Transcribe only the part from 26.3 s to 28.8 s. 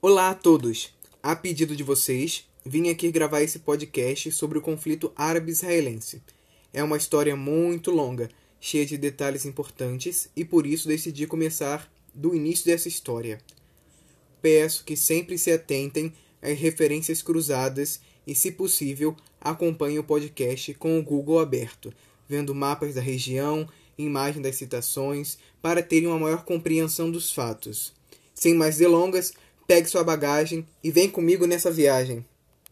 compreensão dos fatos. Sem mais